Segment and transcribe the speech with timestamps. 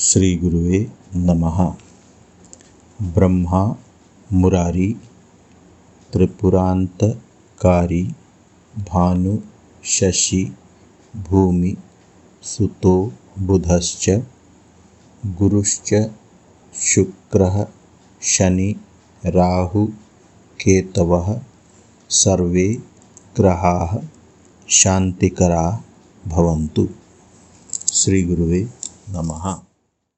[0.00, 1.74] श्रीगुरुवे नमः।
[3.02, 3.76] ब्रह्मा,
[4.32, 4.96] मुरारी
[6.12, 8.02] त्रिपुरान्तकारी
[8.78, 9.38] भानु,
[9.84, 10.56] शशि,
[11.16, 11.76] भूमि,
[12.42, 14.10] सुतो, बुधश्च,
[15.26, 16.10] गुरुश्च,
[16.74, 17.66] शुक्रः,
[18.22, 18.76] शनि,
[19.26, 19.86] राहु,
[20.60, 21.40] केतवः,
[22.10, 22.74] सर्वे
[23.36, 23.98] ग्रहाः,
[24.68, 25.80] शान्तिकराः
[26.28, 26.88] भवन्तु।
[27.92, 28.68] श्रीगुरुवे
[29.08, 29.69] नमः।